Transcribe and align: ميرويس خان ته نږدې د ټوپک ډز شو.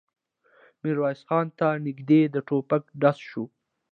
ميرويس 0.81 1.21
خان 1.27 1.47
ته 1.57 1.67
نږدې 1.85 2.21
د 2.33 2.35
ټوپک 2.47 2.83
ډز 3.01 3.17
شو. 3.29 3.43